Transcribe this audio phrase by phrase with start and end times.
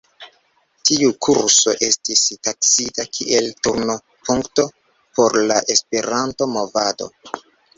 [0.89, 4.67] Tiu kurso estis taksita kiel turno-punkto
[5.21, 7.13] por la Esperanto-movado.